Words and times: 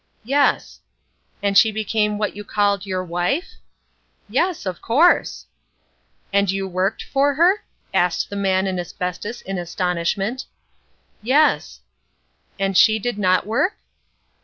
"Yes." 0.23 0.79
"And 1.43 1.55
she 1.55 1.71
became 1.71 2.17
what 2.17 2.35
you 2.35 2.43
called 2.43 2.87
your 2.87 3.03
wife?" 3.03 3.53
"Yes, 4.27 4.65
of 4.65 4.81
course." 4.81 5.45
"And 6.33 6.49
you 6.49 6.67
worked 6.67 7.03
for 7.03 7.35
her?" 7.35 7.63
asked 7.93 8.31
the 8.31 8.35
Man 8.35 8.65
in 8.65 8.79
Asbestos 8.79 9.41
in 9.41 9.59
astonishment. 9.59 10.47
"Yes." 11.21 11.81
"And 12.57 12.75
she 12.75 12.97
did 12.97 13.19
not 13.19 13.45
work?" 13.45 13.75